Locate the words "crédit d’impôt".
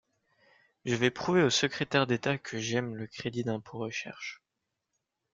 3.05-3.77